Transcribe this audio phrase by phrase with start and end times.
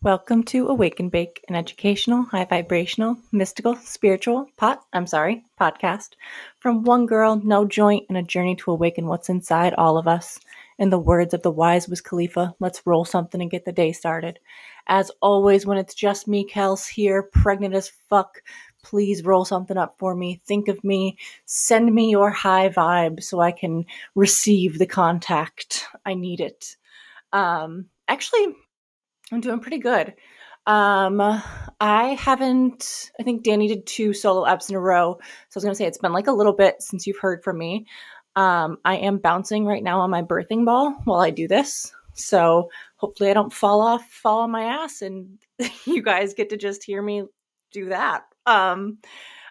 [0.00, 6.10] Welcome to Awaken Bake, an educational, high vibrational, mystical, spiritual pot, I'm sorry, podcast
[6.60, 10.38] from one girl, no joint, and a journey to awaken what's inside all of us.
[10.78, 13.90] In the words of the wise Wiz Khalifa, let's roll something and get the day
[13.90, 14.38] started.
[14.86, 18.40] As always, when it's just me, Kels here, pregnant as fuck,
[18.84, 20.40] please roll something up for me.
[20.46, 21.18] Think of me.
[21.44, 23.84] Send me your high vibe so I can
[24.14, 25.86] receive the contact.
[26.06, 26.76] I need it.
[27.32, 28.54] Um, actually,
[29.32, 30.14] I'm doing pretty good.
[30.66, 31.20] Um,
[31.80, 35.18] I haven't, I think Danny did two solo apps in a row.
[35.48, 37.42] So I was going to say it's been like a little bit since you've heard
[37.42, 37.86] from me.
[38.36, 41.92] Um, I am bouncing right now on my birthing ball while I do this.
[42.14, 45.38] So hopefully I don't fall off, fall on my ass, and
[45.86, 47.24] you guys get to just hear me
[47.72, 48.24] do that.
[48.46, 48.98] Um,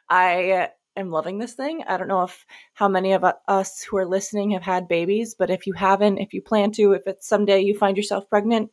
[0.09, 1.84] I am loving this thing.
[1.88, 5.49] I don't know if how many of us who are listening have had babies, but
[5.49, 8.71] if you haven't, if you plan to, if it's someday you find yourself pregnant,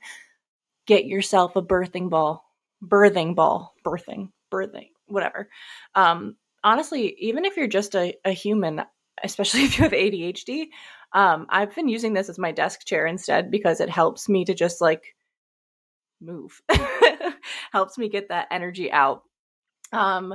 [0.87, 2.45] get yourself a birthing ball,
[2.83, 5.49] birthing ball, birthing, birthing, whatever.
[5.95, 8.83] Um, honestly, even if you're just a, a human,
[9.23, 10.67] especially if you have ADHD,
[11.13, 14.55] um, I've been using this as my desk chair instead because it helps me to
[14.55, 15.15] just like
[16.21, 16.61] move,
[17.73, 19.23] helps me get that energy out.
[19.93, 20.35] Um,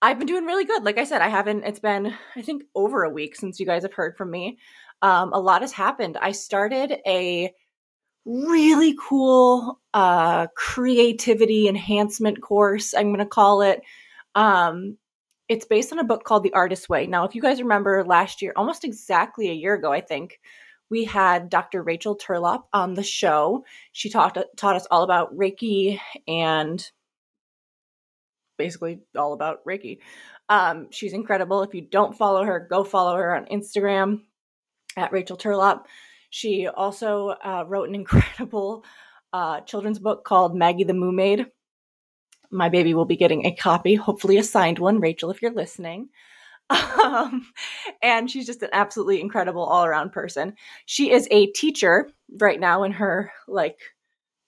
[0.00, 0.84] I've been doing really good.
[0.84, 3.82] Like I said, I haven't, it's been, I think, over a week since you guys
[3.82, 4.58] have heard from me.
[5.02, 6.16] Um, a lot has happened.
[6.20, 7.52] I started a
[8.26, 13.80] really cool uh, creativity enhancement course, I'm going to call it.
[14.34, 14.98] Um,
[15.48, 17.06] it's based on a book called The Artist's Way.
[17.06, 20.40] Now, if you guys remember last year, almost exactly a year ago, I think,
[20.90, 21.82] we had Dr.
[21.82, 23.64] Rachel Turlop on the show.
[23.92, 26.84] She talked taught us all about Reiki and
[28.56, 29.98] basically all about Reiki.
[30.48, 31.62] Um, she's incredible.
[31.62, 34.22] If you don't follow her, go follow her on Instagram
[34.96, 35.84] at Rachel Turlop.
[36.36, 38.84] She also uh, wrote an incredible
[39.32, 41.46] uh, children's book called Maggie the Moo Maid.
[42.50, 45.00] My baby will be getting a copy, hopefully a signed one.
[45.00, 46.10] Rachel, if you're listening.
[47.06, 47.46] Um,
[48.02, 50.54] and she's just an absolutely incredible all around person.
[50.86, 52.10] She is a teacher
[52.40, 53.78] right now in her like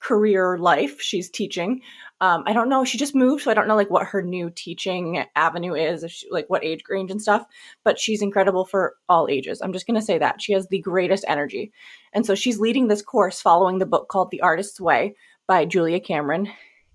[0.01, 1.01] career life.
[1.01, 1.83] She's teaching.
[2.21, 2.85] Um, I don't know.
[2.85, 6.11] She just moved, so I don't know like what her new teaching avenue is, if
[6.11, 7.45] she, like what age range and stuff.
[7.85, 9.61] But she's incredible for all ages.
[9.61, 11.73] I'm just gonna say that she has the greatest energy,
[12.13, 15.15] and so she's leading this course following the book called The Artist's Way
[15.47, 16.49] by Julia Cameron.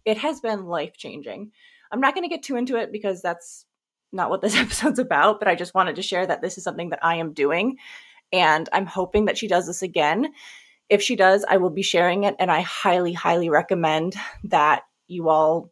[0.06, 1.52] It has been life changing.
[1.92, 3.66] I'm not gonna get too into it because that's
[4.12, 5.40] not what this episode's about.
[5.40, 7.78] But I just wanted to share that this is something that I am doing,
[8.34, 10.34] and I'm hoping that she does this again.
[10.90, 15.30] If she does, I will be sharing it, and I highly, highly recommend that you
[15.30, 15.72] all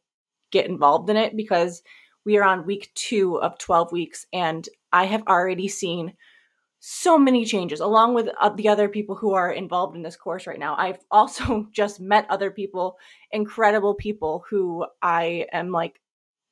[0.51, 1.81] get involved in it because
[2.25, 6.13] we are on week two of 12 weeks and I have already seen
[6.79, 10.47] so many changes along with uh, the other people who are involved in this course
[10.47, 10.75] right now.
[10.77, 12.97] I've also just met other people,
[13.31, 15.99] incredible people who I am like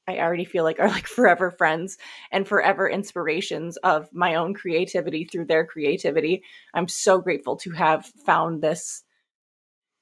[0.09, 1.97] I already feel like are like forever friends
[2.31, 6.43] and forever inspirations of my own creativity through their creativity.
[6.73, 9.03] I'm so grateful to have found this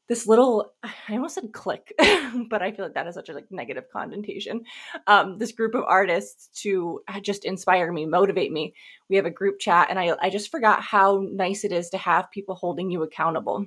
[0.09, 1.93] this little i almost said click
[2.49, 4.63] but i feel like that is such a like negative connotation.
[5.05, 8.73] Um, this group of artists to uh, just inspire me motivate me.
[9.09, 11.97] We have a group chat and i i just forgot how nice it is to
[11.97, 13.65] have people holding you accountable.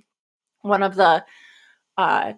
[0.62, 1.24] One of the
[1.98, 2.32] uh,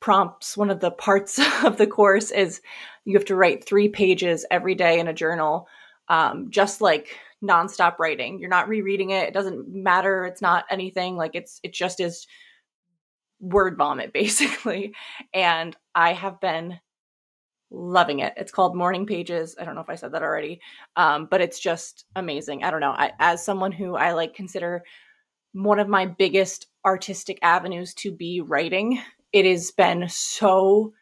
[0.00, 2.60] prompts one of the parts of the course is
[3.04, 5.68] you have to write three pages every day in a journal
[6.08, 8.38] um, just like nonstop writing.
[8.38, 9.28] You're not rereading it.
[9.28, 10.24] It doesn't matter.
[10.24, 11.16] It's not anything.
[11.16, 12.26] Like it's it just is
[13.40, 14.94] word vomit basically.
[15.32, 16.78] And i have been
[17.70, 18.32] loving it.
[18.36, 19.54] It's called morning pages.
[19.60, 20.60] I don't know if i said that already.
[20.96, 22.64] Um, but it's just amazing.
[22.64, 22.92] I don't know.
[22.92, 24.82] I, as someone who i like consider
[25.52, 29.00] one of my biggest artistic avenues to be writing
[29.32, 30.92] it has been so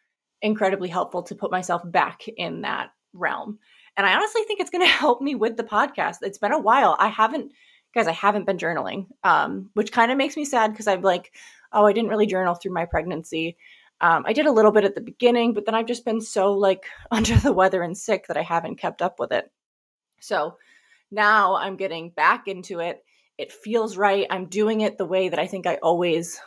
[0.41, 3.57] incredibly helpful to put myself back in that realm
[3.95, 6.59] and i honestly think it's going to help me with the podcast it's been a
[6.59, 7.51] while i haven't
[7.93, 11.31] guys i haven't been journaling um, which kind of makes me sad because i'm like
[11.71, 13.57] oh, I didn't really journal through my pregnancy.
[13.99, 16.53] Um, I did a little bit at the beginning, but then I've just been so
[16.53, 19.49] like under the weather and sick that I haven't kept up with it.
[20.19, 20.57] So
[21.11, 23.03] now I'm getting back into it.
[23.37, 24.25] It feels right.
[24.29, 26.39] I'm doing it the way that I think I always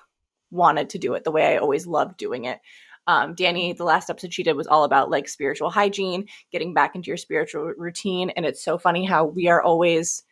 [0.50, 2.60] wanted to do it, the way I always loved doing it.
[3.06, 6.94] Um, Danny, the last episode she did was all about like spiritual hygiene, getting back
[6.94, 8.30] into your spiritual routine.
[8.30, 10.22] And it's so funny how we are always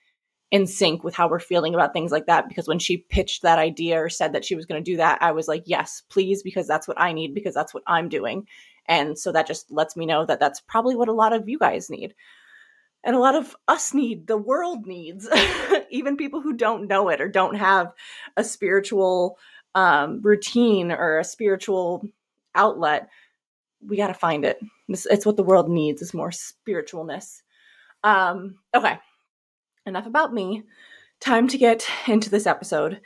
[0.51, 3.59] in sync with how we're feeling about things like that because when she pitched that
[3.59, 6.43] idea or said that she was going to do that i was like yes please
[6.43, 8.47] because that's what i need because that's what i'm doing
[8.87, 11.59] and so that just lets me know that that's probably what a lot of you
[11.59, 12.15] guys need
[13.05, 15.29] and a lot of us need the world needs
[15.91, 17.93] even people who don't know it or don't have
[18.37, 19.39] a spiritual
[19.79, 22.05] um, routine or a spiritual
[22.57, 23.09] outlet,
[23.81, 24.59] we got to find it.
[24.89, 27.43] It's, it's what the world needs is more spiritualness.
[28.03, 28.99] Um, okay,
[29.87, 30.65] enough about me.
[31.21, 33.01] Time to get into this episode.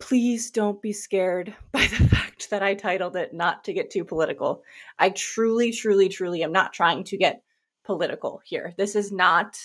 [0.00, 4.04] Please don't be scared by the fact that I titled it Not to Get Too
[4.04, 4.62] Political.
[4.98, 7.42] I truly, truly, truly am not trying to get
[7.84, 8.74] political here.
[8.76, 9.58] This is not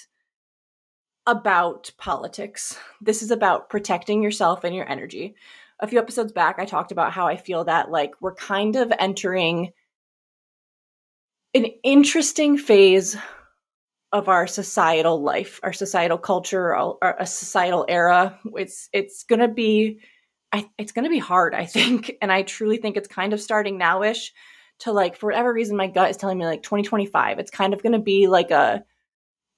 [1.27, 2.77] about politics.
[3.01, 5.35] This is about protecting yourself and your energy.
[5.79, 8.91] A few episodes back, I talked about how I feel that like we're kind of
[8.97, 9.71] entering
[11.53, 13.15] an interesting phase
[14.11, 18.39] of our societal life, our societal culture, our, a societal era.
[18.55, 19.99] It's it's to be
[20.51, 23.79] I, it's to be hard, I think, and I truly think it's kind of starting
[23.79, 24.29] nowish
[24.79, 27.39] to like for whatever reason my gut is telling me like 2025.
[27.39, 28.83] It's kind of to be like a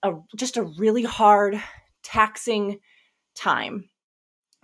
[0.04, 1.62] a just a really hard
[2.04, 2.80] taxing
[3.36, 3.90] time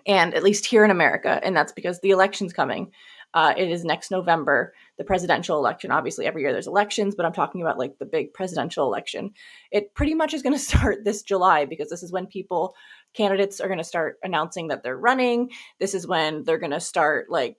[0.05, 2.91] and at least here in america and that's because the election's coming.
[3.33, 5.89] Uh, it is next november the presidential election.
[5.89, 9.31] Obviously every year there's elections but i'm talking about like the big presidential election.
[9.71, 12.75] It pretty much is going to start this july because this is when people
[13.13, 15.51] candidates are going to start announcing that they're running.
[15.79, 17.57] This is when they're going to start like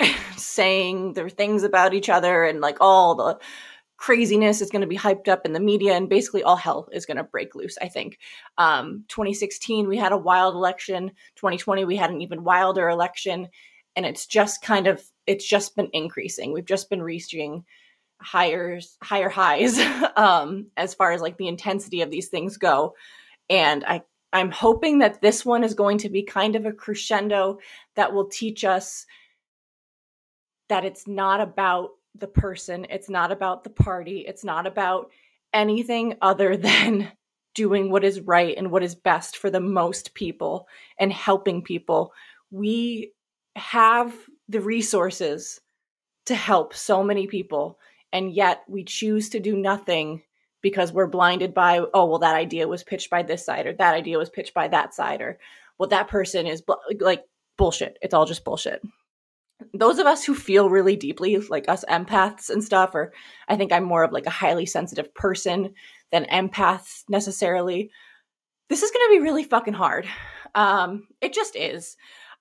[0.36, 3.38] saying their things about each other and like all the
[3.96, 7.06] craziness is going to be hyped up in the media and basically all hell is
[7.06, 8.18] going to break loose i think.
[8.58, 11.10] Um, 2016 we had a wild election.
[11.36, 13.48] 2020 we had an even wilder election
[13.96, 16.52] and it's just kind of it's just been increasing.
[16.52, 17.64] We've just been reaching
[18.20, 19.78] higher higher highs
[20.16, 22.94] um, as far as like the intensity of these things go.
[23.50, 24.02] And i
[24.32, 27.58] i'm hoping that this one is going to be kind of a crescendo
[27.94, 29.06] that will teach us
[30.68, 35.10] that it's not about the person, it's not about the party, it's not about
[35.52, 37.10] anything other than
[37.54, 40.66] doing what is right and what is best for the most people
[40.98, 42.12] and helping people.
[42.50, 43.12] We
[43.56, 44.12] have
[44.48, 45.60] the resources
[46.26, 47.78] to help so many people,
[48.12, 50.22] and yet we choose to do nothing
[50.62, 53.94] because we're blinded by, oh, well, that idea was pitched by this side, or that
[53.94, 55.38] idea was pitched by that side, or
[55.78, 56.62] well, that person is
[57.00, 57.22] like
[57.58, 57.98] bullshit.
[58.00, 58.82] It's all just bullshit
[59.72, 63.12] those of us who feel really deeply, like us empaths and stuff, or
[63.48, 65.74] I think I'm more of like a highly sensitive person
[66.12, 67.90] than empaths necessarily.
[68.68, 70.06] This is going to be really fucking hard.
[70.54, 71.96] Um, it just is.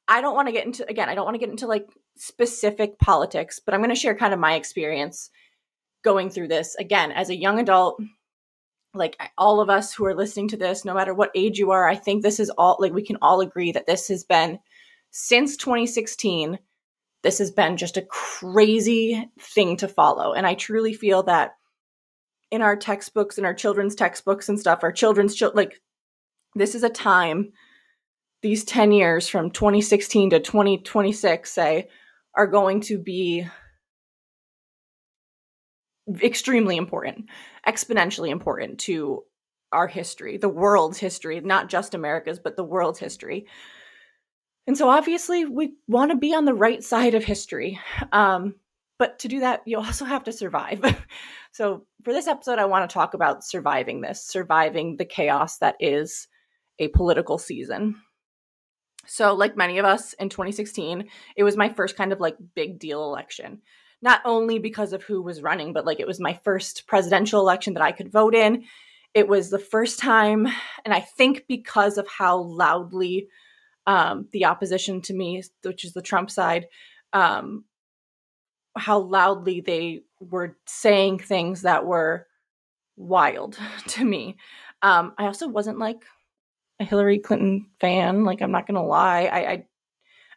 [0.08, 1.10] I don't want to get into again.
[1.10, 1.88] I don't want to get into like
[2.18, 5.30] specific politics, but I'm going to share kind of my experience
[6.04, 8.02] going through this again as a young adult.
[8.94, 11.88] Like all of us who are listening to this, no matter what age you are,
[11.88, 14.60] I think this is all like we can all agree that this has been
[15.10, 16.60] since 2016
[17.24, 20.34] this has been just a crazy thing to follow.
[20.34, 21.56] And I truly feel that
[22.52, 25.82] in our textbooks and our children's textbooks and stuff, our children's like
[26.56, 27.54] this is a time
[28.42, 31.88] these 10 years from 2016 to 2026 say
[32.36, 33.48] are going to be
[36.22, 37.26] extremely important,
[37.66, 39.24] exponentially important to
[39.72, 43.48] our history, the world's history, not just America's, but the world's history.
[44.66, 47.80] And so obviously we want to be on the right side of history.
[48.12, 48.56] Um,
[48.98, 50.82] but to do that, you also have to survive.
[51.52, 55.76] so for this episode, I want to talk about surviving this, surviving the chaos that
[55.80, 56.28] is
[56.80, 57.96] a political season.
[59.06, 62.80] So, like many of us in 2016, it was my first kind of like big
[62.80, 63.62] deal election.
[64.02, 67.74] Not only because of who was running, but like it was my first presidential election
[67.74, 68.64] that I could vote in.
[69.14, 70.48] It was the first time,
[70.86, 73.28] and I think because of how loudly
[73.86, 76.68] um, the opposition to me, which is the Trump side,
[77.12, 77.66] um,
[78.76, 82.28] how loudly they were saying things that were
[82.96, 84.38] wild to me.
[84.82, 86.04] Um, I also wasn't like
[86.80, 88.26] a Hillary Clinton fan.
[88.26, 89.66] Like I'm not gonna lie, I, I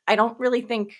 [0.08, 0.94] I don't really think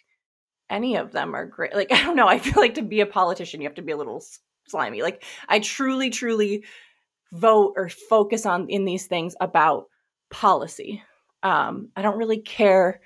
[0.69, 1.75] any of them are great.
[1.75, 2.29] Like I don't know.
[2.29, 4.23] I feel like to be a politician, you have to be a little
[4.69, 5.03] slimy.
[5.03, 6.65] Like I truly, truly
[7.33, 9.87] vote or focus on in these things about
[10.31, 11.03] policy
[11.47, 13.01] um, I don't really care.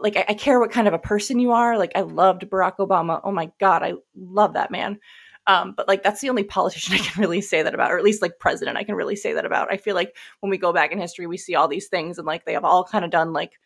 [0.00, 1.76] Like, I, I care what kind of a person you are.
[1.76, 3.20] Like, I loved Barack Obama.
[3.24, 5.00] Oh my God, I love that man.
[5.48, 8.04] Um, but like that's the only politician I can really say that about, or at
[8.04, 9.72] least like president I can really say that about.
[9.72, 12.26] I feel like when we go back in history, we see all these things and
[12.26, 13.58] like they have all kind of done like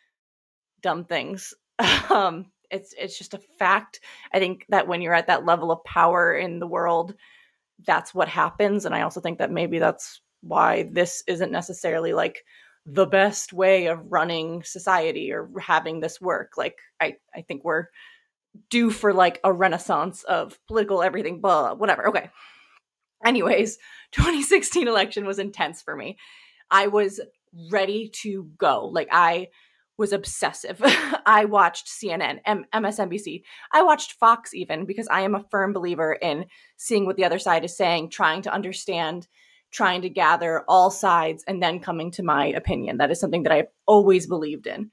[0.81, 1.53] dumb things.
[2.09, 3.99] um, it's it's just a fact.
[4.31, 7.15] I think that when you're at that level of power in the world,
[7.85, 8.85] that's what happens.
[8.85, 12.45] And I also think that maybe that's why this isn't necessarily like
[12.85, 16.53] the best way of running society or having this work.
[16.57, 17.87] Like I, I think we're
[18.69, 22.09] due for like a renaissance of political everything, blah, whatever.
[22.09, 22.29] Okay.
[23.25, 23.77] Anyways,
[24.11, 26.17] 2016 election was intense for me.
[26.69, 27.21] I was
[27.71, 28.87] ready to go.
[28.87, 29.47] Like I
[29.97, 30.81] was obsessive.
[31.25, 33.43] I watched CNN, M- MSNBC.
[33.71, 36.45] I watched Fox even because I am a firm believer in
[36.77, 39.27] seeing what the other side is saying, trying to understand,
[39.73, 42.97] trying to gather all sides, and then coming to my opinion.
[42.97, 44.91] That is something that I've always believed in.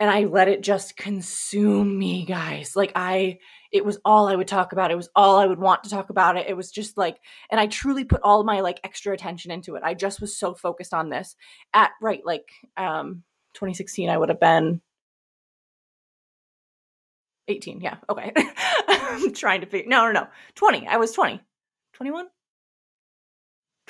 [0.00, 2.74] And I let it just consume me, guys.
[2.76, 3.38] Like, I,
[3.72, 4.90] it was all I would talk about.
[4.90, 6.46] It was all I would want to talk about it.
[6.48, 7.18] It was just like,
[7.50, 9.82] and I truly put all my like extra attention into it.
[9.84, 11.36] I just was so focused on this
[11.72, 13.22] at, right, like, um,
[13.54, 14.80] 2016, I would have been
[17.48, 17.80] 18.
[17.80, 17.96] Yeah.
[18.08, 18.32] Okay.
[18.88, 19.88] I'm trying to figure.
[19.88, 20.26] No, no, no.
[20.54, 20.86] 20.
[20.88, 21.40] I was 20.
[21.94, 22.26] 21?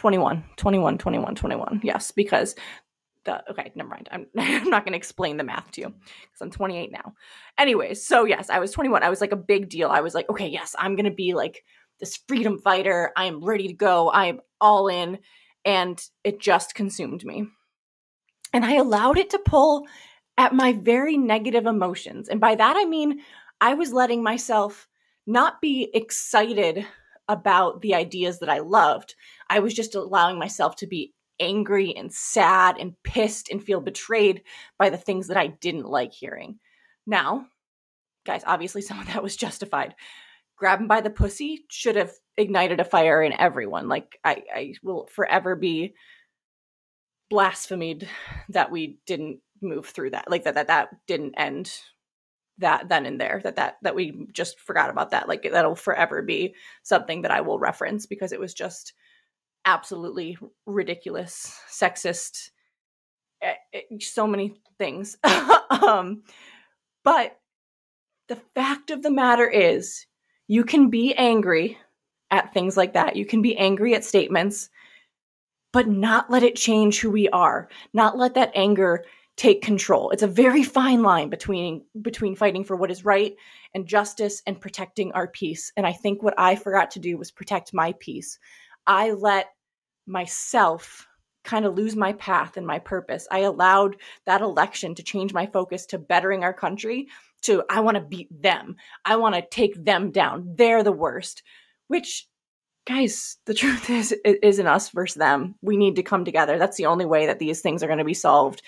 [0.04, 0.44] 21.
[0.58, 1.80] 21, 21, 21.
[1.82, 2.54] Yes, because
[3.24, 4.06] the okay, never mind.
[4.12, 7.14] I'm I'm not going to explain the math to you cuz I'm 28 now.
[7.56, 9.02] Anyways, so yes, I was 21.
[9.02, 9.88] I was like a big deal.
[9.88, 11.64] I was like, okay, yes, I'm going to be like
[12.00, 13.12] this freedom fighter.
[13.16, 14.10] I am ready to go.
[14.10, 15.20] I am all in
[15.64, 17.46] and it just consumed me.
[18.52, 19.86] And I allowed it to pull
[20.36, 22.28] at my very negative emotions.
[22.28, 23.20] And by that, I mean,
[23.58, 24.86] I was letting myself
[25.26, 26.86] not be excited
[27.28, 29.14] about the ideas that I loved.
[29.48, 34.42] I was just allowing myself to be angry and sad and pissed and feel betrayed
[34.78, 36.58] by the things that I didn't like hearing.
[37.06, 37.46] Now,
[38.24, 39.94] guys, obviously some of that was justified.
[40.56, 43.88] Grabbing by the pussy should have ignited a fire in everyone.
[43.88, 45.94] Like I, I will forever be
[47.30, 48.06] blasphemed
[48.50, 51.72] that we didn't move through that like that that that didn't end
[52.58, 55.28] that then and there that that that we just forgot about that.
[55.28, 58.92] Like that'll forever be something that i will reference because it was just
[59.64, 62.50] absolutely ridiculous sexist
[63.42, 65.16] eh, eh, so many things.
[65.70, 66.22] Um
[67.02, 67.38] but
[68.28, 70.06] the fact of the matter is
[70.46, 71.78] you can be angry
[72.30, 73.16] at things like that.
[73.16, 74.70] You can be angry at statements
[75.74, 79.04] but not let it change who we are, not let that anger
[79.36, 80.10] take control.
[80.10, 83.34] It's a very fine line between between fighting for what is right
[83.74, 85.72] and justice and protecting our peace.
[85.76, 88.38] And I think what I forgot to do was protect my peace.
[88.86, 89.48] I let
[90.06, 91.08] myself
[91.42, 93.26] kind of lose my path and my purpose.
[93.30, 97.08] I allowed that election to change my focus to bettering our country
[97.42, 98.76] to I want to beat them.
[99.04, 100.54] I want to take them down.
[100.56, 101.42] They're the worst,
[101.88, 102.26] which
[102.86, 105.54] guys, the truth is, it isn't us versus them.
[105.62, 106.58] We need to come together.
[106.58, 108.62] That's the only way that these things are going to be solved.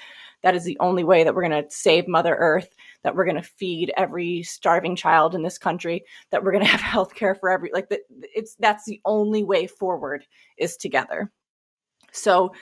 [0.46, 2.72] That is the only way that we're going to save Mother Earth,
[3.02, 6.70] that we're going to feed every starving child in this country, that we're going to
[6.70, 10.24] have health care for every like the, it's that's the only way forward
[10.56, 11.32] is together.
[12.12, 12.52] So,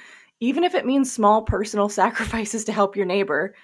[0.40, 3.54] even if it means small personal sacrifices to help your neighbor,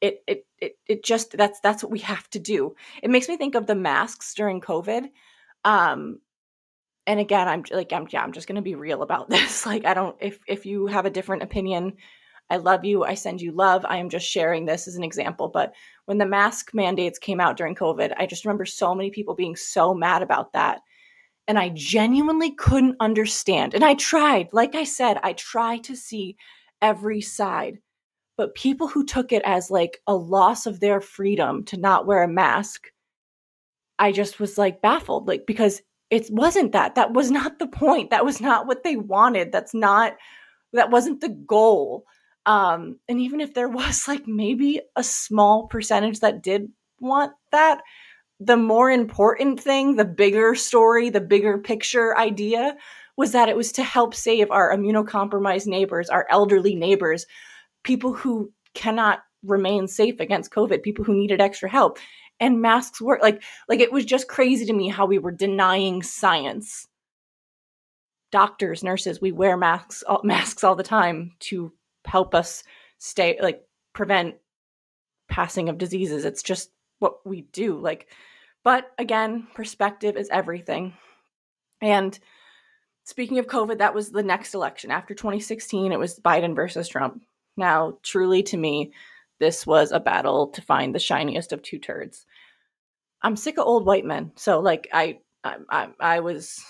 [0.00, 2.74] it it it it just that's that's what we have to do.
[3.00, 5.04] It makes me think of the masks during COVID.
[5.64, 6.18] Um,
[7.06, 9.84] and again i'm like i'm yeah i'm just going to be real about this like
[9.84, 11.92] i don't if if you have a different opinion
[12.50, 15.48] i love you i send you love i am just sharing this as an example
[15.48, 15.74] but
[16.06, 19.56] when the mask mandates came out during covid i just remember so many people being
[19.56, 20.80] so mad about that.
[21.48, 26.36] And i genuinely couldn't understand and i tried like i said i tried to see
[26.82, 27.78] every side
[28.36, 32.22] but people who took it as like a loss of their freedom to not wear
[32.24, 32.88] a mask
[33.98, 38.10] i just was like baffled like because it wasn't that that was not the point
[38.10, 40.14] that was not what they wanted that's not
[40.72, 42.04] that wasn't the goal
[42.46, 46.68] um and even if there was like maybe a small percentage that did
[47.00, 47.82] want that
[48.40, 52.76] the more important thing the bigger story the bigger picture idea
[53.16, 57.26] was that it was to help save our immunocompromised neighbors our elderly neighbors
[57.82, 61.98] people who cannot remain safe against covid people who needed extra help.
[62.38, 66.02] And masks work like like it was just crazy to me how we were denying
[66.02, 66.86] science.
[68.30, 71.72] Doctors nurses we wear masks all, masks all the time to
[72.06, 72.62] help us
[72.98, 74.36] stay like prevent
[75.28, 78.08] passing of diseases it's just what we do like
[78.64, 80.94] but again perspective is everything
[81.80, 82.18] and
[83.04, 87.22] speaking of covid that was the next election after 2016 it was biden versus trump
[87.56, 88.92] now truly to me
[89.38, 92.26] this was a battle to find the shiniest of two turds.
[93.22, 96.62] I'm sick of old white men, so like I I I, I was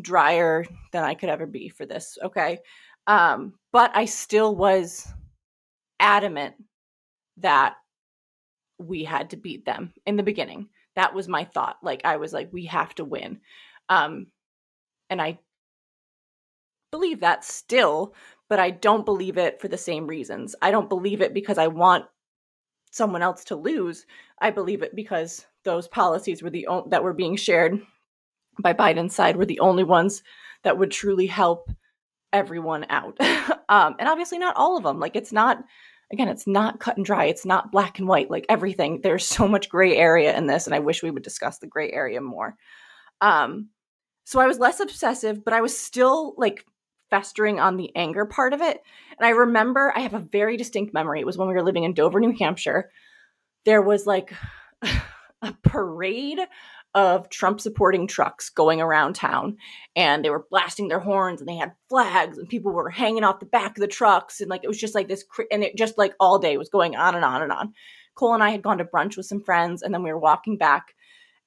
[0.00, 2.18] drier than I could ever be for this.
[2.22, 2.58] Okay,
[3.06, 5.06] um, but I still was
[6.00, 6.54] adamant
[7.38, 7.76] that
[8.78, 10.68] we had to beat them in the beginning.
[10.96, 11.78] That was my thought.
[11.82, 13.40] Like I was like, we have to win,
[13.88, 14.26] um,
[15.10, 15.38] and I
[16.90, 18.14] believe that still
[18.48, 20.54] but I don't believe it for the same reasons.
[20.60, 22.04] I don't believe it because I want
[22.90, 24.06] someone else to lose.
[24.40, 27.80] I believe it because those policies were the o- that were being shared
[28.60, 30.22] by Biden's side were the only ones
[30.62, 31.70] that would truly help
[32.34, 33.16] everyone out.
[33.70, 35.00] um, and obviously not all of them.
[35.00, 35.64] Like it's not
[36.12, 37.24] again, it's not cut and dry.
[37.24, 39.00] It's not black and white like everything.
[39.00, 41.90] There's so much gray area in this, and I wish we would discuss the gray
[41.90, 42.56] area more.
[43.20, 43.70] Um,
[44.24, 46.64] so I was less obsessive, but I was still like
[47.10, 48.82] festering on the anger part of it.
[49.18, 51.20] And I remember I have a very distinct memory.
[51.20, 52.90] It was when we were living in Dover, New Hampshire.
[53.64, 54.32] There was like
[55.42, 56.40] a parade
[56.94, 59.56] of Trump supporting trucks going around town
[59.96, 63.40] and they were blasting their horns and they had flags and people were hanging off
[63.40, 65.98] the back of the trucks and like it was just like this and it just
[65.98, 67.72] like all day was going on and on and on.
[68.14, 70.56] Cole and I had gone to brunch with some friends and then we were walking
[70.56, 70.94] back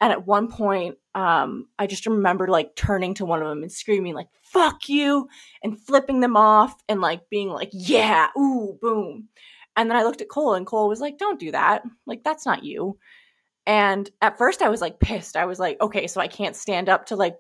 [0.02, 3.72] and at one point um I just remember like turning to one of them and
[3.72, 5.30] screaming like fuck you
[5.64, 9.30] and flipping them off and like being like yeah ooh boom.
[9.78, 11.84] And then I looked at Cole and Cole was like don't do that.
[12.06, 12.98] Like that's not you
[13.68, 15.36] and at first I was like pissed.
[15.36, 17.38] I was like, okay, so I can't stand up to like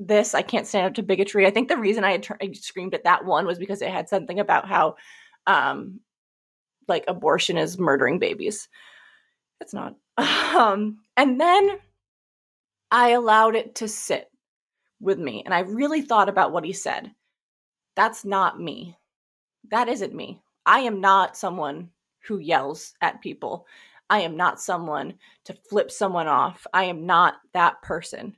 [0.00, 0.34] this.
[0.34, 1.46] I can't stand up to bigotry.
[1.46, 4.08] I think the reason I had I screamed at that one was because it had
[4.08, 4.96] something about how
[5.46, 6.00] um
[6.88, 8.68] like abortion is murdering babies.
[9.60, 9.94] It's not.
[10.58, 11.78] Um and then
[12.90, 14.28] I allowed it to sit
[15.00, 17.12] with me and I really thought about what he said.
[17.94, 18.96] That's not me.
[19.70, 20.42] That isn't me.
[20.66, 21.90] I am not someone
[22.26, 23.66] who yells at people.
[24.10, 26.66] I am not someone to flip someone off.
[26.72, 28.36] I am not that person.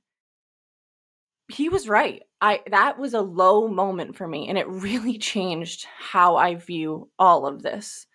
[1.49, 2.23] He was right.
[2.41, 7.11] I that was a low moment for me and it really changed how I view
[7.19, 8.07] all of this.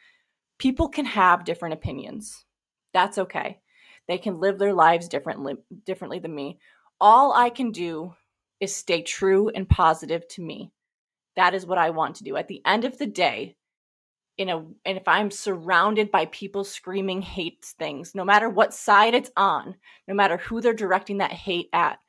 [0.58, 2.46] People can have different opinions.
[2.94, 3.60] That's okay.
[4.08, 6.60] They can live their lives differently differently than me.
[7.00, 8.14] All I can do
[8.60, 10.72] is stay true and positive to me.
[11.36, 12.38] That is what I want to do.
[12.38, 13.56] At the end of the day,
[14.38, 19.14] in a and if i'm surrounded by people screaming hate things no matter what side
[19.14, 19.76] it's on
[20.08, 22.00] no matter who they're directing that hate at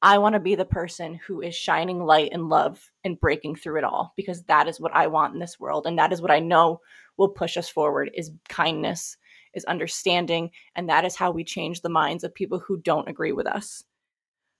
[0.00, 3.78] i want to be the person who is shining light and love and breaking through
[3.78, 6.30] it all because that is what i want in this world and that is what
[6.30, 6.80] i know
[7.16, 9.16] will push us forward is kindness
[9.54, 13.32] is understanding and that is how we change the minds of people who don't agree
[13.32, 13.84] with us.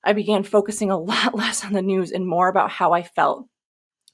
[0.05, 3.47] I began focusing a lot less on the news and more about how i felt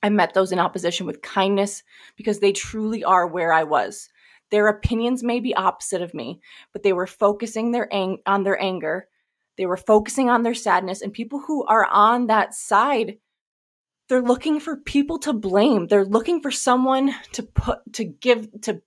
[0.03, 1.83] I met those in opposition with kindness
[2.17, 4.09] because they truly are where I was.
[4.51, 6.41] Their opinions may be opposite of me,
[6.73, 9.09] but they were focusing their ang- on their anger.
[9.57, 13.19] They were focusing on their sadness and people who are on that side
[14.09, 15.87] they're looking for people to blame.
[15.87, 18.81] They're looking for someone to put to give to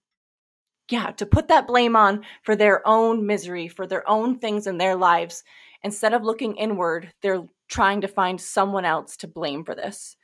[0.90, 4.78] yeah, to put that blame on for their own misery, for their own things in
[4.78, 5.44] their lives.
[5.84, 10.18] Instead of looking inward, they're trying to find someone else to blame for this.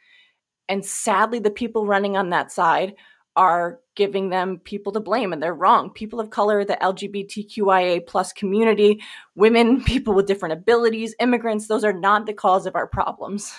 [0.70, 2.96] And sadly, the people running on that side
[3.38, 5.92] are giving them people to blame and they're wrong.
[5.92, 9.02] People of color the lgbtqia plus community
[9.36, 13.54] women people with different abilities immigrants those are not the cause of our problems.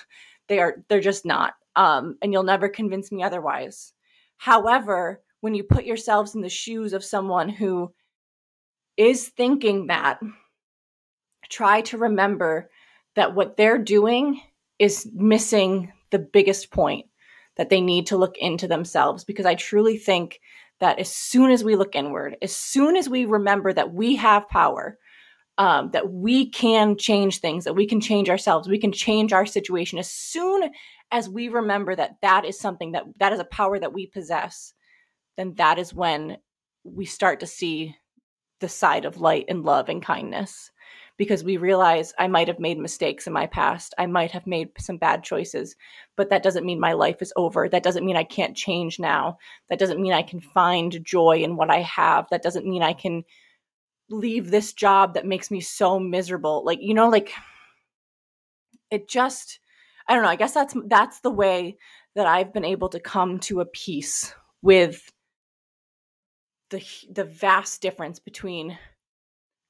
[0.49, 3.94] They are they're just not um, and you'll never convince me otherwise.
[4.37, 7.92] However when you put yourselves in the shoes of someone who
[8.97, 10.18] is thinking that
[11.49, 12.68] try to remember
[13.14, 14.40] that what they're doing
[14.81, 17.07] is missing the biggest point
[17.57, 20.40] that they need to look into themselves because I truly think
[20.81, 24.49] that as soon as we look inward, as soon as we remember that we have
[24.49, 24.97] power,
[25.59, 29.44] um, that we can change things, that we can change ourselves, we can change our
[29.44, 29.99] situation.
[29.99, 30.71] As soon
[31.11, 34.73] as we remember that that is something that that is a power that we possess,
[35.37, 36.38] then that is when
[36.85, 37.97] we start to see
[38.61, 40.71] the side of light and love and kindness
[41.18, 43.92] because we realize I might have made mistakes in my past.
[43.98, 45.76] I might have made some bad choices,
[46.16, 47.68] but that doesn't mean my life is over.
[47.68, 49.37] That doesn't mean I can't change now.
[49.68, 52.26] That doesn't mean I can find joy in what I have.
[52.31, 53.24] That doesn't mean I can
[54.09, 56.64] leave this job that makes me so miserable.
[56.64, 57.33] Like, you know, like
[58.90, 59.59] it just
[60.07, 61.76] I don't know, I guess that's that's the way
[62.14, 65.12] that I've been able to come to a peace with
[66.70, 68.78] the the vast difference between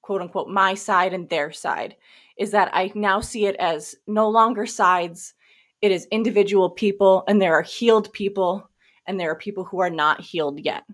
[0.09, 1.95] quote unquote my side and their side
[2.39, 5.35] is that I now see it as no longer sides.
[5.83, 8.71] It is individual people, and there are healed people,
[9.07, 10.85] and there are people who are not healed yet.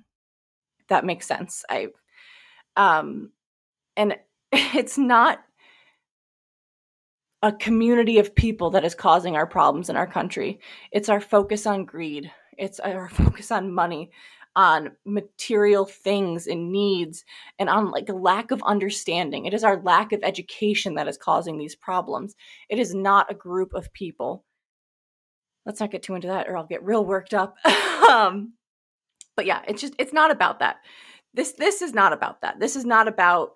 [0.88, 1.64] That makes sense.
[1.70, 1.90] I,
[2.74, 3.30] um,
[3.96, 4.16] and
[4.52, 5.44] it's not
[7.40, 10.58] a community of people that is causing our problems in our country.
[10.90, 12.32] It's our focus on greed.
[12.58, 14.10] It's our focus on money
[14.56, 17.24] on material things and needs
[17.58, 19.46] and on like a lack of understanding.
[19.46, 22.34] It is our lack of education that is causing these problems.
[22.68, 24.44] It is not a group of people.
[25.66, 27.56] Let's not get too into that or I'll get real worked up.
[28.08, 28.52] um,
[29.36, 30.76] but yeah, it's just it's not about that.
[31.32, 32.60] This this is not about that.
[32.60, 33.54] This is not about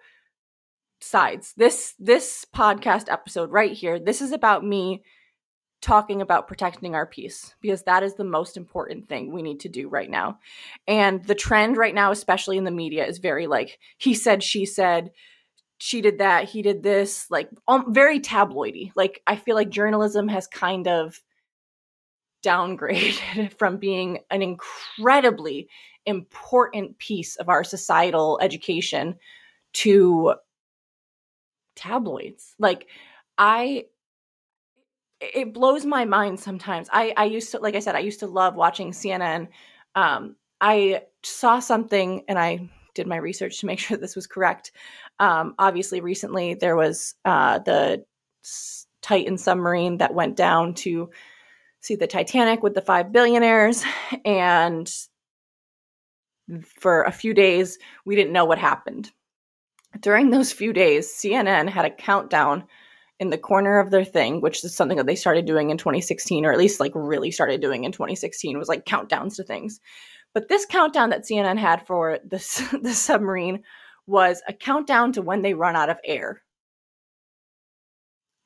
[1.01, 1.55] sides.
[1.57, 5.03] This this podcast episode right here, this is about me
[5.81, 9.69] talking about protecting our peace because that is the most important thing we need to
[9.69, 10.39] do right now.
[10.87, 14.67] And the trend right now, especially in the media, is very like he said, she
[14.67, 15.13] said,
[15.79, 18.91] she did that, he did this, like um, very tabloidy.
[18.97, 21.23] Like I feel like journalism has kind of
[22.45, 25.69] downgraded from being an incredibly
[26.07, 29.17] important piece of our societal education
[29.75, 30.35] to
[31.77, 32.55] tabloids.
[32.59, 32.89] Like
[33.37, 33.85] I
[35.21, 36.89] it blows my mind sometimes.
[36.93, 39.49] I I used to like I said I used to love watching CNN.
[39.95, 44.73] Um I saw something and I did my research to make sure this was correct.
[45.19, 48.05] Um obviously recently there was uh the
[49.03, 51.11] Titan submarine that went down to
[51.81, 53.85] see the Titanic with the five billionaires
[54.25, 54.91] and
[56.81, 59.11] for a few days we didn't know what happened.
[60.01, 62.65] During those few days, CNN had a countdown
[63.21, 66.45] in the corner of their thing, which is something that they started doing in 2016,
[66.45, 69.81] or at least like really started doing in 2016, was like countdowns to things.
[70.35, 73.63] But this countdown that CNN had for this the submarine
[74.07, 76.43] was a countdown to when they run out of air.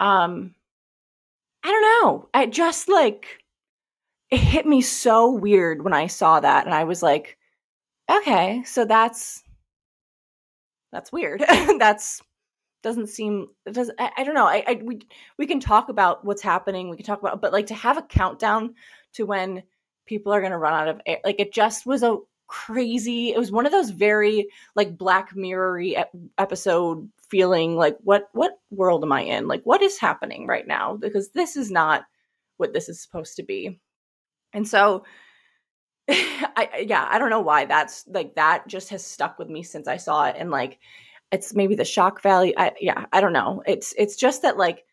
[0.01, 0.55] Um,
[1.63, 2.29] I don't know.
[2.35, 3.39] I just like
[4.31, 7.37] it hit me so weird when I saw that, and I was like,
[8.11, 9.43] okay, so that's
[10.93, 11.45] that's weird.
[11.79, 12.23] that's
[12.83, 15.01] doesn't seem it does I, I don't know I, I we
[15.39, 18.03] we can talk about what's happening we can talk about but like to have a
[18.03, 18.75] countdown
[19.15, 19.63] to when
[20.07, 22.17] people are going to run out of air like it just was a
[22.49, 25.97] crazy it was one of those very like black mirrory
[26.37, 29.49] episode feeling like what what world am i in?
[29.49, 30.97] Like what is happening right now?
[30.97, 32.05] Because this is not
[32.59, 33.81] what this is supposed to be.
[34.53, 35.05] And so
[36.11, 39.89] I yeah, I don't know why that's like that just has stuck with me since
[39.89, 40.37] I saw it.
[40.39, 40.79] And like
[41.33, 42.53] it's maybe the shock value.
[42.57, 43.63] I, yeah, I don't know.
[43.67, 44.85] It's it's just that like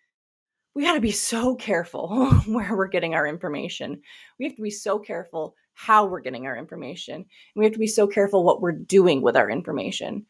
[0.74, 4.02] we got to be so careful where we're getting our information.
[4.40, 7.26] We have to be so careful how we're getting our information.
[7.56, 10.26] We have to be so careful what we're doing with our information.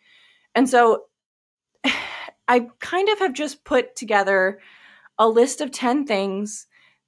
[0.56, 1.04] And so
[2.48, 4.60] I kind of have just put together
[5.20, 6.66] a list of 10 things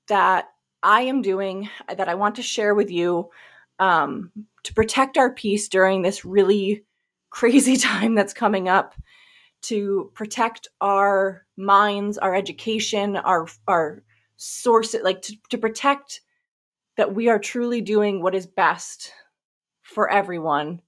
[0.07, 0.49] that
[0.83, 3.29] I am doing that I want to share with you
[3.79, 4.31] um,
[4.63, 6.83] to protect our peace during this really
[7.31, 8.93] crazy time that's coming up
[9.63, 14.03] to protect our minds, our education, our our
[14.37, 16.21] source like to, to protect
[16.97, 19.11] that we are truly doing what is best
[19.81, 20.81] for everyone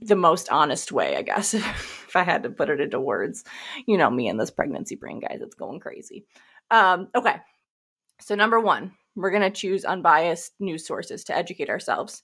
[0.00, 3.44] the most honest way, I guess, if I had to put it into words.
[3.86, 6.26] You know me and this pregnancy brain, guys, it's going crazy.
[6.70, 7.36] Um, okay.
[8.20, 12.22] So number one, we're gonna choose unbiased news sources to educate ourselves.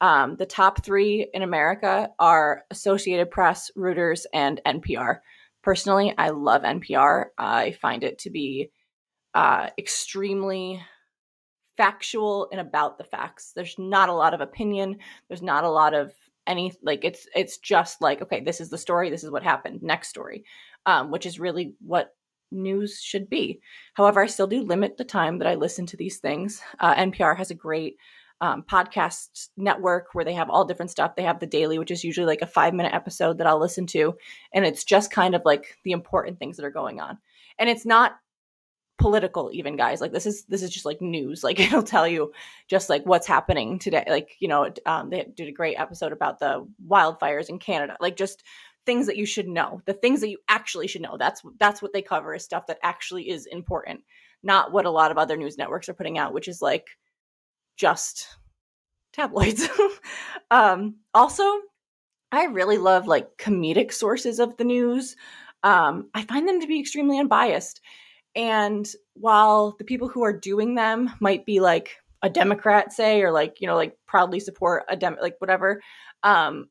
[0.00, 5.18] Um, the top three in America are Associated Press, Reuters, and NPR.
[5.62, 7.26] Personally, I love NPR.
[7.36, 8.70] I find it to be
[9.34, 10.82] uh, extremely
[11.76, 13.52] factual and about the facts.
[13.54, 14.98] There's not a lot of opinion.
[15.28, 16.12] There's not a lot of
[16.46, 19.10] any like it's it's just like okay, this is the story.
[19.10, 19.82] This is what happened.
[19.82, 20.44] Next story,
[20.86, 22.14] um, which is really what
[22.50, 23.60] news should be.
[23.94, 26.60] However, I still do limit the time that I listen to these things.
[26.78, 27.96] Uh, NPR has a great
[28.40, 31.16] um, podcast network where they have all different stuff.
[31.16, 33.86] They have the daily, which is usually like a five minute episode that I'll listen
[33.88, 34.14] to.
[34.54, 37.18] And it's just kind of like the important things that are going on.
[37.58, 38.12] And it's not
[38.98, 42.30] political even guys like this is this is just like news like it'll tell you
[42.68, 46.38] just like what's happening today like you know um, they did a great episode about
[46.38, 48.42] the wildfires in canada like just
[48.84, 51.94] things that you should know the things that you actually should know that's that's what
[51.94, 54.00] they cover is stuff that actually is important
[54.42, 56.86] not what a lot of other news networks are putting out which is like
[57.80, 58.28] just
[59.14, 59.66] tabloids.
[60.50, 61.44] um, also,
[62.30, 65.16] I really love like comedic sources of the news.
[65.62, 67.80] Um, I find them to be extremely unbiased.
[68.36, 73.32] And while the people who are doing them might be like a Democrat, say, or
[73.32, 75.80] like, you know, like proudly support a dem like whatever,
[76.22, 76.68] um,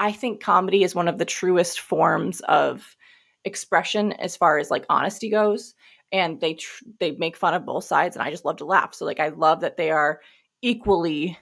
[0.00, 2.96] I think comedy is one of the truest forms of
[3.44, 5.74] expression as far as like honesty goes
[6.14, 8.94] and they tr- they make fun of both sides and i just love to laugh.
[8.94, 10.20] So like i love that they are
[10.62, 11.36] equally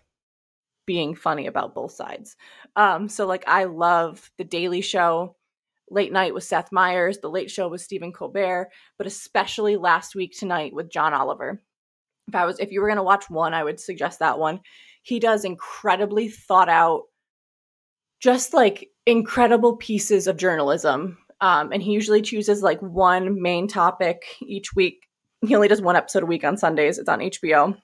[0.87, 2.37] being funny about both sides.
[2.75, 5.37] Um so like i love the daily show
[5.91, 10.33] late night with seth meyers the late show with stephen colbert but especially last week
[10.37, 11.63] tonight with john oliver.
[12.29, 14.61] If i was if you were going to watch one i would suggest that one.
[15.03, 17.03] He does incredibly thought out
[18.21, 24.23] just like incredible pieces of journalism um, and he usually chooses like one main topic
[24.41, 25.09] each week.
[25.45, 26.99] He only does one episode a week on Sundays.
[26.99, 27.77] It's on HBO.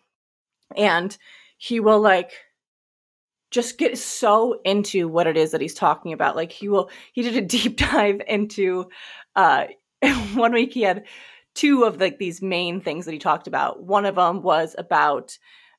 [0.77, 1.18] And
[1.59, 2.31] he will like
[3.51, 6.37] just get so into what it is that he's talking about.
[6.37, 8.88] Like he will he did a deep dive into
[9.35, 9.64] uh
[10.35, 11.05] one week he had
[11.57, 13.83] two of like these main things that he talked about.
[13.83, 15.37] One of them was about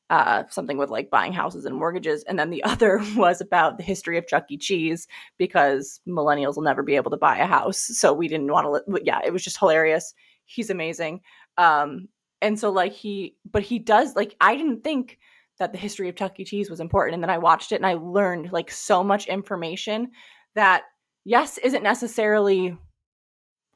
[0.10, 2.24] uh, something with like buying houses and mortgages.
[2.24, 4.58] And then the other was about the history of Chuck E.
[4.58, 7.80] Cheese because millennials will never be able to buy a house.
[7.80, 10.14] So we didn't want to, li- yeah, it was just hilarious.
[10.46, 11.22] He's amazing.
[11.58, 12.08] Um,
[12.42, 15.20] and so like he, but he does like, I didn't think
[15.60, 16.46] that the history of Chuck E.
[16.46, 17.16] Cheese was important.
[17.16, 20.12] And then I watched it and I learned like so much information
[20.56, 20.84] that,
[21.26, 22.76] yes, isn't necessarily,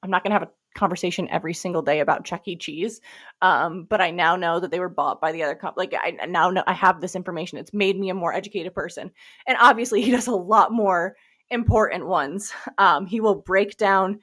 [0.01, 2.55] I'm not going to have a conversation every single day about Chuck E.
[2.55, 3.01] Cheese.
[3.41, 5.87] Um, but I now know that they were bought by the other company.
[5.87, 7.57] Like I now know I have this information.
[7.57, 9.11] It's made me a more educated person.
[9.47, 11.15] And obviously, he does a lot more
[11.49, 12.53] important ones.
[12.77, 14.19] Um, he will break down.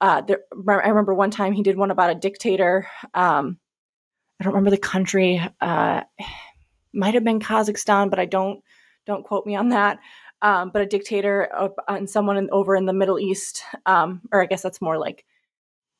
[0.00, 0.22] Uh,
[0.68, 2.88] I remember one time he did one about a dictator.
[3.14, 3.58] Um,
[4.40, 5.42] I don't remember the country.
[5.60, 6.02] Uh,
[6.92, 8.62] might have been Kazakhstan, but I don't
[9.06, 9.98] don't quote me on that.
[10.42, 11.48] Um, but a dictator
[11.86, 15.26] and someone in, over in the Middle East, um, or I guess that's more like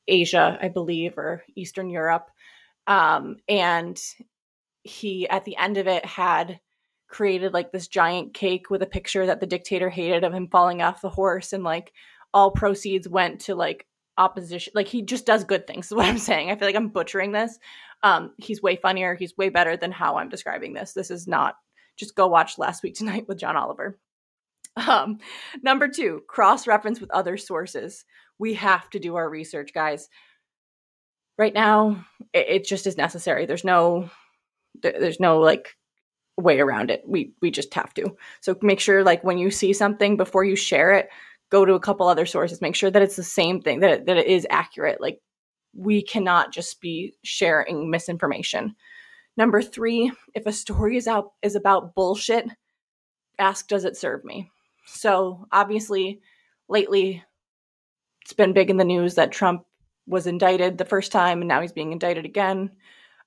[0.08, 2.30] Asia, I believe, or Eastern Europe.
[2.86, 4.00] Um, and
[4.82, 6.60] he, at the end of it, had
[7.08, 10.82] created like this giant cake with a picture that the dictator hated of him falling
[10.82, 11.92] off the horse, and like
[12.32, 13.86] all proceeds went to like
[14.16, 14.72] opposition.
[14.74, 15.86] Like he just does good things.
[15.86, 16.50] Is what I'm saying.
[16.50, 17.58] I feel like I'm butchering this.
[18.02, 19.14] Um, he's way funnier.
[19.14, 20.92] He's way better than how I'm describing this.
[20.92, 21.56] This is not
[21.96, 23.98] just go watch Last Week Tonight with John Oliver.
[24.76, 25.18] Um,
[25.62, 28.04] number two, cross reference with other sources
[28.40, 30.08] we have to do our research, guys.
[31.38, 33.44] Right now, it, it just is necessary.
[33.46, 34.10] There's no,
[34.82, 35.76] there's no like
[36.38, 37.02] way around it.
[37.06, 38.16] We we just have to.
[38.40, 41.10] So make sure like when you see something before you share it,
[41.50, 42.62] go to a couple other sources.
[42.62, 45.00] Make sure that it's the same thing that it, that it is accurate.
[45.02, 45.20] Like
[45.74, 48.74] we cannot just be sharing misinformation.
[49.36, 52.46] Number 3, if a story is out is about bullshit,
[53.38, 54.50] ask does it serve me?
[54.92, 56.20] So obviously
[56.68, 57.22] lately
[58.22, 59.64] it's been big in the news that Trump
[60.06, 62.70] was indicted the first time and now he's being indicted again.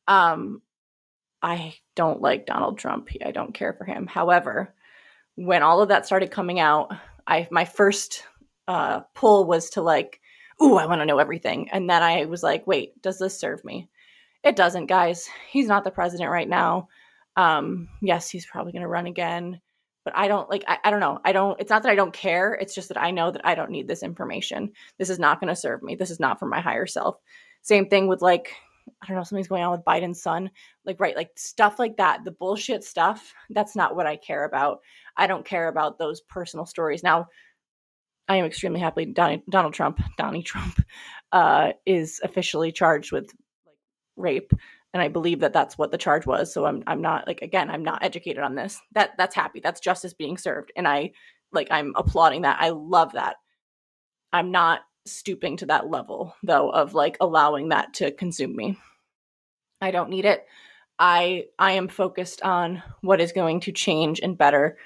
[0.08, 0.62] Um,
[1.42, 3.10] I don't like Donald Trump.
[3.26, 4.08] I don't care for him.
[4.08, 4.74] However,
[5.36, 6.94] when all of that started coming out,
[7.28, 8.24] I my first
[8.68, 10.20] uh, pull was to like,
[10.62, 11.70] ooh, I want to know everything.
[11.72, 13.90] And then I was like, wait, does this serve me?
[14.44, 15.30] It doesn't, guys.
[15.50, 16.90] He's not the president right now.
[17.36, 19.60] Um, yes, he's probably going to run again
[20.06, 21.20] but I don't like I, I, don't know.
[21.24, 22.54] I don't it's not that I don't care.
[22.54, 24.72] It's just that I know that I don't need this information.
[24.98, 25.96] This is not gonna serve me.
[25.96, 27.18] This is not for my higher self.
[27.62, 28.54] Same thing with like
[29.02, 30.50] I don't know, something's going on with Biden's son.
[30.86, 34.80] Like, right, like stuff like that, the bullshit stuff, that's not what I care about.
[35.18, 37.04] I don't care about those personal stories.
[37.04, 37.28] Now,
[38.28, 40.84] I am extremely happy Donald Trump, Donnie Trump,
[41.32, 43.34] uh, is officially charged with
[43.66, 43.76] like
[44.16, 44.52] rape
[44.94, 46.54] and I believe that that's what the charge was.
[46.54, 48.80] So I'm I'm not like again I'm not educated on this.
[48.94, 49.60] That that's happy.
[49.60, 51.12] That's justice being served, and I
[51.52, 52.58] like I'm applauding that.
[52.60, 53.38] I love that.
[54.32, 58.78] I'm not stooping to that level though of like allowing that to consume me.
[59.82, 60.46] I don't need it.
[61.00, 64.78] I I am focused on what is going to change and better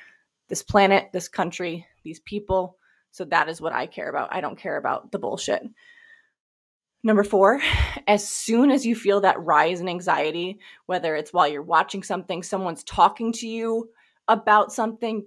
[0.50, 2.78] this planet, this country, these people.
[3.12, 4.30] So that is what I care about.
[4.32, 5.64] I don't care about the bullshit.
[7.04, 7.62] Number four,
[8.08, 12.44] as soon as you feel that rise in anxiety, whether it's while you're watching something,
[12.44, 13.90] someone's talking to you
[14.28, 15.26] about something,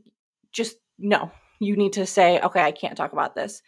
[0.52, 1.30] just no.
[1.60, 3.62] You need to say, okay, I can't talk about this.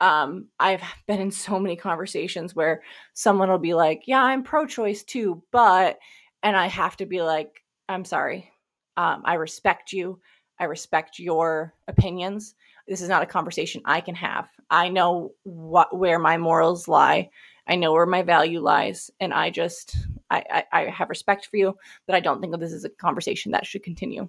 [0.00, 2.82] Um, I've been in so many conversations where
[3.14, 5.98] someone will be like, yeah, I'm pro choice too, but,
[6.42, 8.50] and I have to be like, I'm sorry.
[8.96, 10.20] Um, I respect you.
[10.60, 12.54] I respect your opinions.
[12.88, 14.48] This is not a conversation I can have.
[14.70, 17.30] I know what where my morals lie.
[17.66, 19.96] I know where my value lies, and I just
[20.30, 22.90] I, I, I have respect for you, but I don't think that this is a
[22.90, 24.28] conversation that should continue.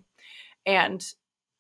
[0.66, 1.06] And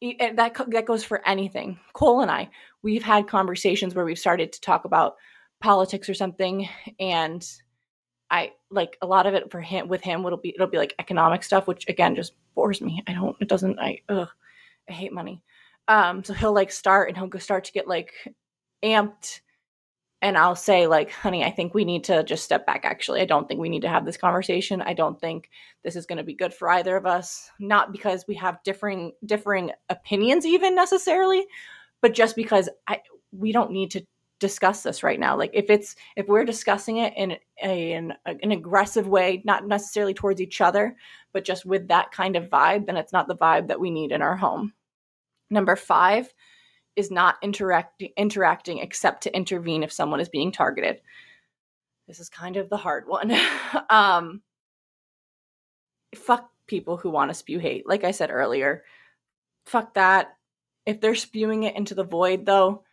[0.01, 1.79] and that that goes for anything.
[1.93, 2.49] Cole and I,
[2.83, 5.15] we've had conversations where we've started to talk about
[5.62, 6.67] politics or something,
[6.99, 7.45] and
[8.29, 10.25] I like a lot of it for him with him.
[10.25, 13.01] It'll be it'll be like economic stuff, which again just bores me.
[13.07, 13.35] I don't.
[13.39, 13.79] It doesn't.
[13.79, 14.29] I ugh.
[14.89, 15.43] I hate money.
[15.89, 18.13] Um, so he'll like start and he'll go start to get like
[18.84, 19.41] amped
[20.21, 23.21] and I'll say like, honey, I think we need to just step back actually.
[23.21, 24.82] I don't think we need to have this conversation.
[24.82, 25.49] I don't think
[25.84, 29.13] this is going to be good for either of us, not because we have differing
[29.25, 31.45] differing opinions even necessarily,
[32.02, 34.06] but just because I we don't need to
[34.39, 35.38] discuss this right now.
[35.38, 40.13] Like if it's if we're discussing it in a, in an aggressive way, not necessarily
[40.13, 40.95] towards each other,
[41.34, 44.12] but just with that kind of vibe, then it's not the vibe that we need
[44.12, 44.73] in our home.
[45.49, 46.33] Number five
[46.95, 51.01] is not interact- interacting except to intervene if someone is being targeted.
[52.07, 53.33] This is kind of the hard one.
[53.89, 54.41] um,
[56.15, 57.88] fuck people who want to spew hate.
[57.88, 58.83] Like I said earlier,
[59.65, 60.35] fuck that.
[60.85, 62.83] If they're spewing it into the void, though,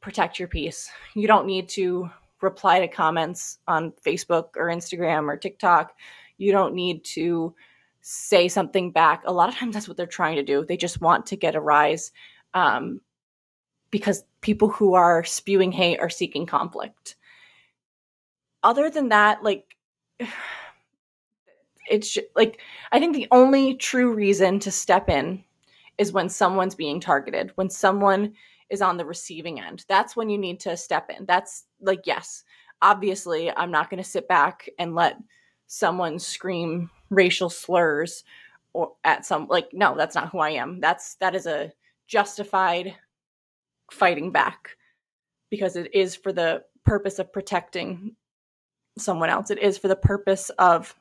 [0.00, 0.90] protect your peace.
[1.14, 5.92] You don't need to reply to comments on Facebook or Instagram or TikTok.
[6.38, 7.54] You don't need to
[8.00, 9.22] say something back.
[9.26, 10.64] A lot of times that's what they're trying to do.
[10.64, 12.12] They just want to get a rise
[12.54, 13.00] um,
[13.90, 17.16] because people who are spewing hate are seeking conflict.
[18.62, 19.76] Other than that, like,
[21.90, 22.60] it's just, like,
[22.92, 25.42] I think the only true reason to step in
[25.98, 28.32] is when someone's being targeted, when someone
[28.70, 29.84] is on the receiving end.
[29.88, 31.26] That's when you need to step in.
[31.26, 32.44] That's like, yes,
[32.80, 35.16] obviously, I'm not going to sit back and let
[35.72, 38.24] someone scream racial slurs
[38.72, 40.80] or at some like no that's not who i am.
[40.80, 41.72] That's that is a
[42.08, 42.96] justified
[43.92, 44.76] fighting back
[45.48, 48.16] because it is for the purpose of protecting
[48.98, 49.50] someone else.
[49.52, 50.92] It is for the purpose of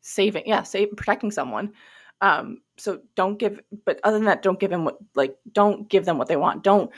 [0.00, 1.74] saving yeah save protecting someone.
[2.22, 6.06] Um so don't give but other than that don't give them what like don't give
[6.06, 6.64] them what they want.
[6.64, 6.90] Don't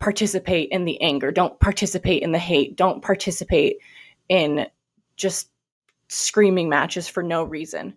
[0.00, 1.30] participate in the anger.
[1.30, 2.76] Don't participate in the hate.
[2.76, 3.76] Don't participate
[4.28, 4.66] in
[5.16, 5.48] just
[6.08, 7.96] screaming matches for no reason.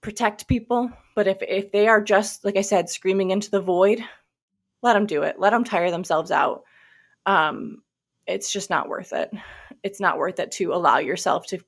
[0.00, 4.04] Protect people, but if if they are just like I said, screaming into the void,
[4.82, 5.38] let them do it.
[5.38, 6.64] Let them tire themselves out.
[7.26, 7.82] Um,
[8.26, 9.30] it's just not worth it.
[9.82, 11.58] It's not worth it to allow yourself to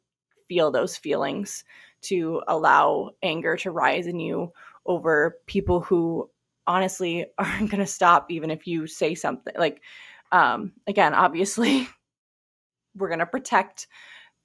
[0.49, 1.65] feel those feelings,
[2.03, 4.53] to allow anger to rise in you
[4.85, 6.31] over people who
[6.67, 9.81] honestly aren't going to stop even if you say something like
[10.33, 11.89] um again obviously
[12.97, 13.87] we're going to protect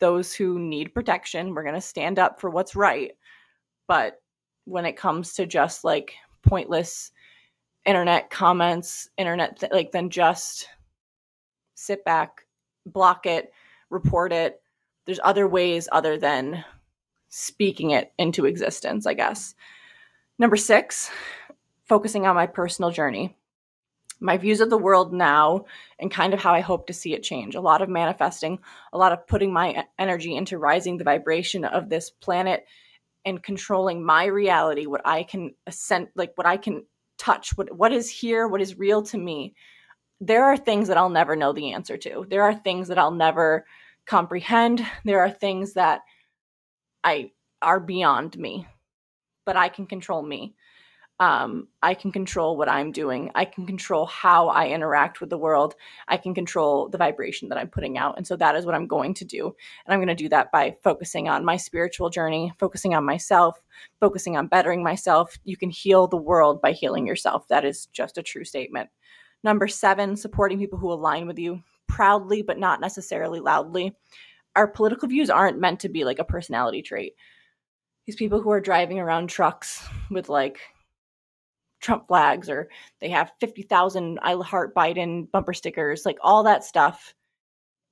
[0.01, 1.53] those who need protection.
[1.53, 3.11] We're going to stand up for what's right.
[3.87, 4.21] But
[4.65, 7.11] when it comes to just like pointless
[7.85, 10.67] internet comments, internet, th- like, then just
[11.75, 12.45] sit back,
[12.85, 13.53] block it,
[13.89, 14.61] report it.
[15.05, 16.65] There's other ways other than
[17.29, 19.55] speaking it into existence, I guess.
[20.37, 21.09] Number six,
[21.85, 23.35] focusing on my personal journey
[24.21, 25.65] my views of the world now
[25.99, 27.55] and kind of how I hope to see it change.
[27.55, 28.59] A lot of manifesting,
[28.93, 32.65] a lot of putting my energy into rising the vibration of this planet
[33.25, 36.85] and controlling my reality, what I can ascend, like what I can
[37.17, 39.55] touch, what what is here, what is real to me.
[40.19, 42.25] There are things that I'll never know the answer to.
[42.29, 43.65] There are things that I'll never
[44.05, 44.85] comprehend.
[45.03, 46.01] There are things that
[47.03, 47.31] I
[47.61, 48.67] are beyond me,
[49.45, 50.55] but I can control me
[51.21, 53.29] um, I can control what I'm doing.
[53.35, 55.75] I can control how I interact with the world.
[56.07, 58.17] I can control the vibration that I'm putting out.
[58.17, 59.45] And so that is what I'm going to do.
[59.85, 63.61] And I'm going to do that by focusing on my spiritual journey, focusing on myself,
[63.99, 65.37] focusing on bettering myself.
[65.43, 67.47] You can heal the world by healing yourself.
[67.49, 68.89] That is just a true statement.
[69.43, 73.95] Number seven, supporting people who align with you proudly, but not necessarily loudly.
[74.55, 77.13] Our political views aren't meant to be like a personality trait.
[78.07, 80.59] These people who are driving around trucks with like
[81.81, 87.13] Trump flags or they have 50,000 I heart Biden bumper stickers, like all that stuff.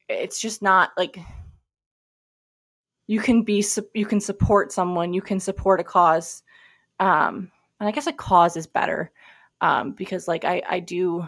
[0.08, 1.18] It's just not like
[3.08, 6.44] you can be you can support someone, you can support a cause.
[7.00, 9.12] Um and I guess a cause is better
[9.62, 11.28] um because like I I do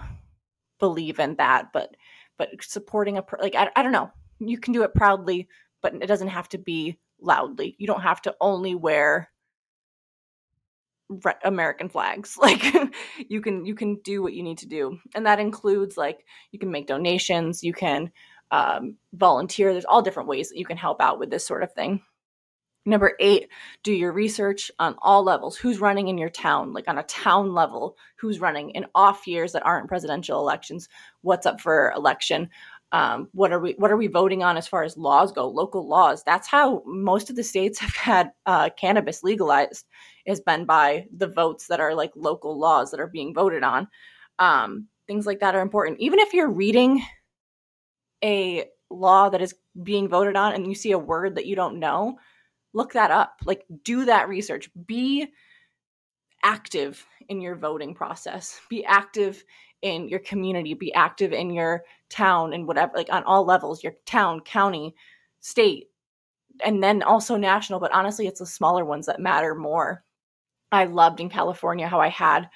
[0.79, 1.95] believe in that, but
[2.37, 4.11] but supporting a like I, I don't know.
[4.39, 5.47] You can do it proudly,
[5.81, 7.75] but it doesn't have to be loudly.
[7.79, 9.30] You don't have to only wear
[11.43, 12.37] American flags.
[12.41, 12.63] Like
[13.29, 16.59] you can you can do what you need to do, and that includes like you
[16.59, 18.11] can make donations, you can
[18.51, 19.71] um, volunteer.
[19.71, 22.01] There's all different ways that you can help out with this sort of thing.
[22.83, 23.47] Number eight,
[23.83, 25.55] do your research on all levels.
[25.55, 27.95] Who's running in your town, like on a town level?
[28.17, 30.89] Who's running in off years that aren't presidential elections?
[31.21, 32.49] What's up for election?
[32.91, 35.87] Um, what are we what are we voting on as far as laws go local
[35.87, 36.23] laws?
[36.25, 39.85] That's how most of the states have had uh, cannabis legalized
[40.27, 43.87] has been by the votes that are like local laws that are being voted on.
[44.39, 45.99] Um, things like that are important.
[45.99, 47.01] Even if you're reading
[48.23, 51.79] a law that is being voted on and you see a word that you don't
[51.79, 52.17] know
[52.73, 53.39] look that up.
[53.45, 54.69] Like do that research.
[54.85, 55.27] Be
[56.43, 58.59] active in your voting process.
[58.69, 59.43] Be active
[59.81, 63.93] in your community, be active in your town and whatever, like on all levels, your
[64.05, 64.95] town, county,
[65.39, 65.87] state,
[66.63, 67.79] and then also national.
[67.79, 70.03] But honestly, it's the smaller ones that matter more.
[70.71, 72.49] I loved in California how I had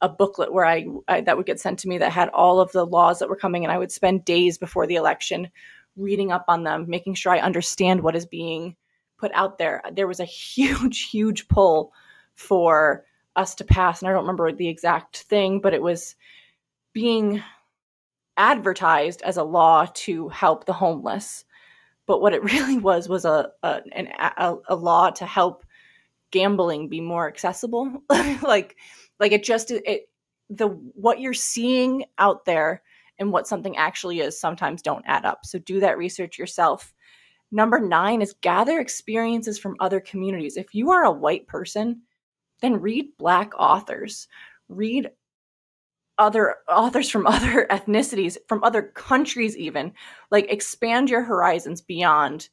[0.00, 2.72] a booklet where I, I, that would get sent to me that had all of
[2.72, 5.48] the laws that were coming, and I would spend days before the election
[5.96, 8.76] reading up on them, making sure I understand what is being
[9.18, 9.82] put out there.
[9.92, 11.92] There was a huge, huge pull
[12.34, 13.04] for
[13.36, 16.16] us to pass, and I don't remember the exact thing, but it was
[16.92, 17.42] being
[18.36, 21.44] advertised as a law to help the homeless
[22.06, 25.64] but what it really was was a a, an, a, a law to help
[26.30, 27.92] gambling be more accessible
[28.42, 28.76] like
[29.20, 30.08] like it just it
[30.48, 32.82] the what you're seeing out there
[33.18, 35.44] and what something actually is sometimes don't add up.
[35.44, 36.92] So do that research yourself.
[37.50, 40.56] Number nine is gather experiences from other communities.
[40.56, 42.02] If you are a white person,
[42.60, 44.28] then read Black authors,
[44.68, 45.10] read
[46.18, 49.92] other authors from other ethnicities, from other countries, even.
[50.30, 52.48] Like expand your horizons beyond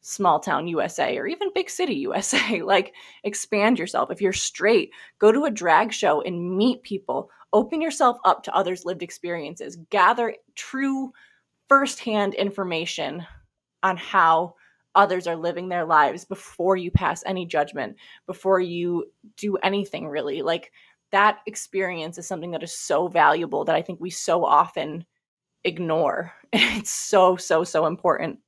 [0.00, 2.62] small town USA or even big city USA.
[2.64, 2.94] like
[3.24, 4.10] expand yourself.
[4.10, 7.30] If you're straight, go to a drag show and meet people.
[7.52, 9.76] Open yourself up to others' lived experiences.
[9.90, 11.12] Gather true
[11.68, 13.26] firsthand information
[13.82, 14.54] on how
[14.94, 17.96] others are living their lives before you pass any judgment,
[18.26, 19.04] before you
[19.36, 20.42] do anything really.
[20.42, 20.72] Like
[21.10, 25.04] that experience is something that is so valuable that I think we so often
[25.64, 26.32] ignore.
[26.52, 28.38] It's so, so, so important.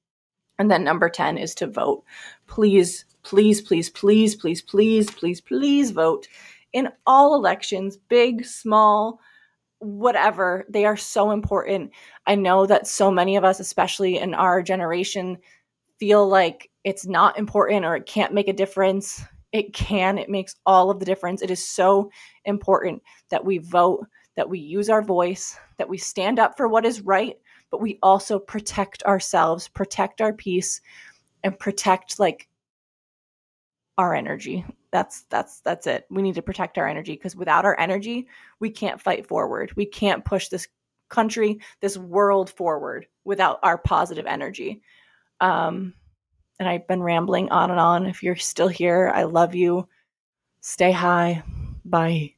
[0.59, 2.03] And then number 10 is to vote.
[2.47, 6.29] Please, please, please, please, please, please, please, please vote
[6.73, 9.21] in all elections, big, small,
[9.81, 10.65] whatever.
[10.69, 11.93] They are so important.
[12.27, 15.39] I know that so many of us, especially in our generation,
[15.99, 19.23] feel like it's not important or it can't make a difference.
[19.53, 21.43] It can, it makes all of the difference.
[21.43, 22.11] It is so
[22.45, 26.87] important that we vote, that we use our voice, that we stand up for what
[26.87, 27.37] is right,
[27.71, 30.81] but we also protect ourselves, protect our peace,
[31.43, 32.49] and protect like
[33.99, 34.65] our energy.
[34.93, 36.07] That's that's that's it.
[36.11, 38.29] We need to protect our energy because without our energy,
[38.59, 39.73] we can't fight forward.
[39.77, 40.69] We can't push this
[41.09, 44.81] country, this world forward without our positive energy.
[45.41, 45.95] Um
[46.61, 48.07] and I've been rambling on and on.
[48.07, 49.89] If you're still here, I love you.
[50.61, 51.43] Stay high.
[51.85, 52.35] Bye.